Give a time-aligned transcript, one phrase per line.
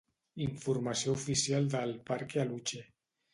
[0.45, 2.83] Informació oficial del Parque Aluche.